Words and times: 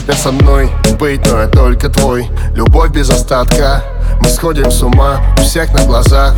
ты 0.00 0.12
со 0.14 0.32
мной 0.32 0.70
быть, 0.98 1.26
но 1.30 1.42
я 1.42 1.48
только 1.48 1.88
твой. 1.88 2.30
Любовь 2.54 2.90
без 2.90 3.10
остатка. 3.10 3.82
Мы 4.22 4.28
сходим 4.28 4.70
с 4.70 4.82
ума 4.82 5.20
у 5.38 5.42
всех 5.42 5.72
на 5.74 5.84
глазах. 5.84 6.34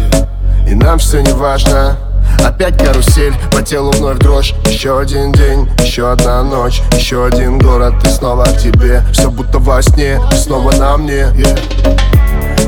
И 0.69 0.75
нам 0.75 0.98
все 0.98 1.20
не 1.20 1.32
важно. 1.32 1.96
Опять 2.45 2.82
карусель, 2.82 3.34
по 3.52 3.62
телу 3.62 3.93
вновь 3.93 4.19
дрожь. 4.19 4.55
Еще 4.66 4.98
один 4.98 5.32
день, 5.32 5.69
еще 5.79 6.11
одна 6.11 6.43
ночь. 6.43 6.82
Еще 6.93 7.25
один 7.25 7.59
город, 7.59 7.95
и 8.05 8.09
снова 8.09 8.45
к 8.45 8.59
тебе. 8.59 9.02
Все 9.12 9.30
будто 9.30 9.59
во 9.59 9.82
сне, 9.82 10.21
ты 10.30 10.36
снова 10.36 10.73
на 10.73 10.96
мне. 10.96 11.29
yeah. 11.34 12.14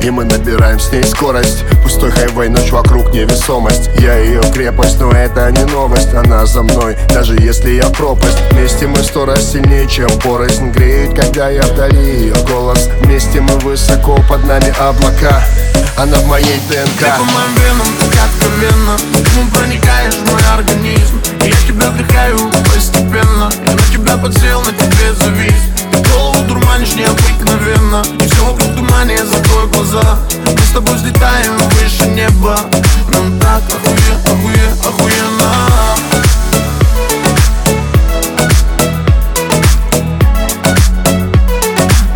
И 0.07 0.11
мы 0.11 0.23
набираем 0.23 0.79
с 0.79 0.93
ней 0.93 1.03
скорость. 1.03 1.65
Пустой 1.83 2.13
хайвей, 2.13 2.49
ночь 2.49 2.71
вокруг 2.71 3.13
невесомость. 3.13 3.91
Я 3.99 4.17
ее 4.19 4.41
крепость, 4.55 5.01
но 5.01 5.11
это 5.11 5.51
не 5.51 5.65
новость. 5.65 6.15
Она 6.15 6.47
за 6.47 6.63
мной, 6.63 6.97
даже 7.13 7.35
если 7.35 7.73
я 7.73 7.89
пропасть. 7.89 8.39
Вместе 8.53 8.87
мы 8.87 8.99
сто 8.99 9.25
раз 9.27 9.51
сильнее, 9.51 9.89
чем 9.89 10.09
порознь. 10.21 10.71
Греет, 10.71 11.21
когда 11.21 11.49
я 11.49 11.63
вдали 11.63 12.21
ее 12.21 12.35
голос. 12.49 12.89
Вместе 13.01 13.41
мы 13.41 13.59
высоко, 13.59 14.17
под 14.29 14.47
нами 14.47 14.73
облака. 14.79 15.43
Она 15.97 16.19
в 16.19 16.27
моей 16.27 16.61
ДНК. 16.69 17.01
Ты 17.01 17.07
по 17.07 17.25
моим 17.25 17.55
венам, 17.57 17.89
так 17.99 18.27
откровенно. 18.27 18.97
Ты 19.13 19.59
проникаешь 19.59 20.15
в 20.15 20.31
мой 20.31 20.43
организм. 20.55 21.21
Я 21.41 21.67
тебя 21.67 21.91
вдыхаю 21.91 22.39
постепенно. 22.73 23.51
Я 23.67 23.73
на 23.73 23.83
тебя 23.93 24.17
подсел, 24.19 24.61
на 24.61 24.71
тебе 24.71 25.13
завис 25.15 25.76
выше 31.75 32.07
неба. 32.09 32.59
Нам 33.13 33.39
так 33.41 33.63
охуе, 33.69 34.13
охуе, 34.25 34.69
охуенно. 34.85 35.51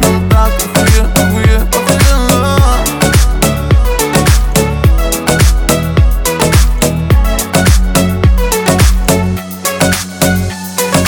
Нам 0.01 0.29
так 0.29 0.53
охуе, 0.65 1.03
охуе, 1.15 1.57
охуенно. 1.77 2.59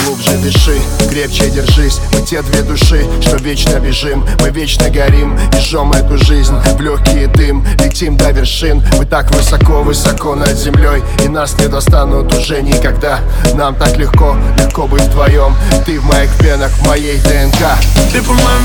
Глубже 0.05 0.37
дыши, 0.39 0.81
крепче 1.13 1.51
держись. 1.51 2.01
Мы 2.13 2.23
те 2.23 2.41
две 2.43 2.63
души, 2.63 3.07
что 3.21 3.37
вечно 3.37 3.79
бежим. 3.79 4.25
Мы 4.41 4.49
вечно 4.49 4.89
горим 4.89 5.37
и 5.37 5.61
жжем 5.61 5.93
эту 5.93 6.17
жизнь 6.17 6.55
В 6.77 6.81
легкий 6.81 7.27
дым, 7.27 7.67
летим 7.81 8.17
до 8.17 8.31
вершин. 8.31 8.83
Мы 8.97 9.05
так 9.05 9.31
высоко-высоко 9.31 10.35
над 10.35 10.57
землей. 10.57 11.03
И 11.23 11.29
нас 11.29 11.59
не 11.59 11.69
достанут 11.69 12.35
уже 12.35 12.63
никогда. 12.63 13.21
Нам 13.55 13.75
так 13.75 13.97
легко, 13.99 14.37
легко 14.59 14.87
быть 14.87 15.03
вдвоем. 15.03 15.55
Ты 15.85 16.01
в 16.01 16.05
моих 16.05 16.31
венах, 16.41 16.71
в 16.71 16.87
моей 16.87 17.19
ДНК. 17.19 17.79
Ты 18.11 18.23
по 18.23 18.33
моим 18.33 18.65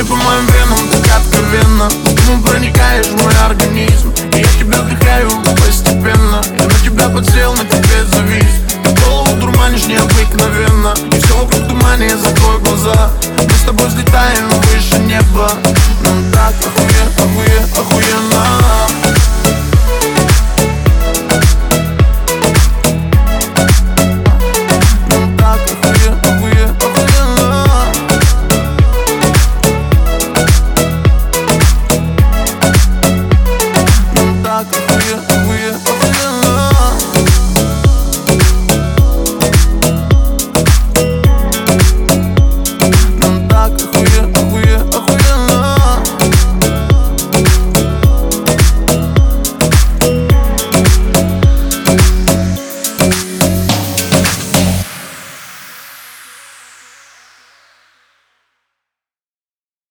Ты 0.00 0.06
по 0.06 0.14
моим 0.14 0.46
венам 0.46 0.78
так 0.90 1.18
откровенно. 1.18 1.90
Ты 1.90 2.48
проникаешь 2.48 3.08
в 3.08 3.22
мой 3.22 3.34
организм? 3.44 4.10
Я 4.32 4.44
тебя 4.58 4.80
вдыхаю 4.80 5.28
постепенно 5.62 6.40